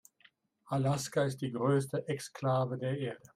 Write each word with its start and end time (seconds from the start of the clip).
Alaska 0.71 1.25
ist 1.25 1.41
die 1.43 1.51
größte 1.51 2.07
Exklave 2.07 2.75
der 2.79 2.97
Erde. 2.97 3.21